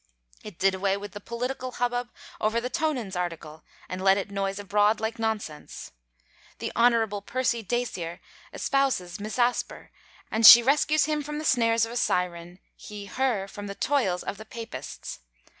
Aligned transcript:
It 0.43 0.57
did 0.57 0.73
away 0.73 0.97
with 0.97 1.11
the 1.11 1.19
political 1.19 1.73
hubbub 1.73 2.09
over 2.39 2.59
the 2.59 2.71
Tonans 2.71 3.15
article, 3.15 3.61
and 3.87 4.03
let 4.03 4.17
it 4.17 4.31
noise 4.31 4.57
abroad 4.57 4.99
like 4.99 5.19
nonsense. 5.19 5.91
The 6.57 6.71
Hon. 6.75 7.21
Percy 7.21 7.61
Dacier 7.61 8.19
espouses 8.51 9.19
Miss 9.19 9.37
Asper; 9.37 9.91
and 10.31 10.43
she 10.43 10.63
rescues 10.63 11.05
him 11.05 11.21
from 11.21 11.37
the 11.37 11.45
snares 11.45 11.85
of 11.85 11.91
a 11.91 11.97
siren, 11.97 12.57
he 12.75 13.05
her 13.05 13.47
from 13.47 13.67
the 13.67 13.75
toils 13.75 14.23
of 14.23 14.37
the 14.37 14.45
Papists. 14.45 15.19